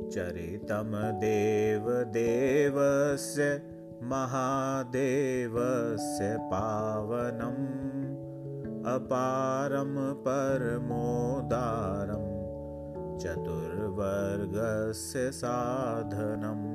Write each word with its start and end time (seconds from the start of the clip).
चरितं 0.10 1.20
देवदेवस्य 1.20 3.79
महादेवस्य 4.04 6.38
पावनम् 6.42 7.66
अपारं 8.86 10.14
परमोदारं 10.14 12.26
चतुर्वर्गस्य 13.18 15.32
साधनम्। 15.32 16.68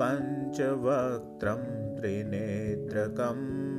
पञ्चवक्त्रं 0.00 1.62
त्रिनेत्रकम् 1.96 3.70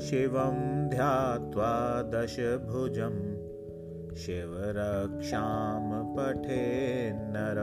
शिवं 0.00 0.88
ध्यात्वा 0.88 2.02
दशभुजं 2.02 3.45
शिवरक्षां 4.22 6.04
पठेन्नर 6.16 7.58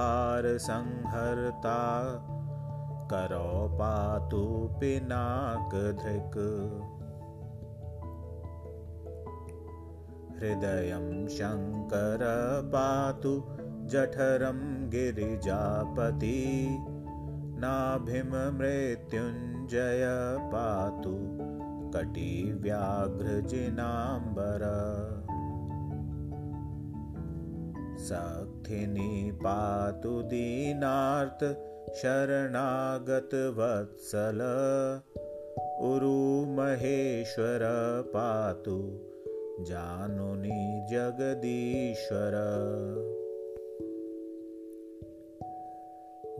करो 3.12 3.50
पातु 3.80 4.40
पिनाकधृक् 4.80 6.38
हृदयं 10.40 11.06
शङ्कर 11.36 12.24
पातु 12.74 13.34
जठरं 13.94 14.60
गिरिजापति 14.94 16.34
नाभिं 17.64 18.30
मृत्युञ्जय 18.58 20.04
पातु 20.54 21.14
कटिव्याघ्रजिनाम्बर 21.94 22.80
सखिनी 28.10 29.30
पातु 29.32 30.22
दीनार्त 30.22 31.44
शरणागतवत्सल 31.96 32.90
उरुमहेश्वर 35.88 37.60
पातु 38.14 38.76
जानुनि 39.64 40.86
जगदीश्वर। 40.90 42.36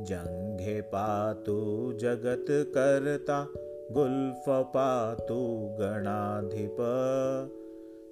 जङ्घे 0.01 0.81
पातु 0.81 1.59
जगत्कर्ता 2.01 3.47
गुल्फ 3.93 4.45
पातु 4.49 5.41
गणाधिप। 5.81 6.77